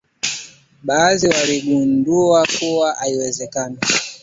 baadhi 0.83 1.27
waligundua 1.27 2.47
kuwa 2.59 2.93
haiwezekani 2.93 3.77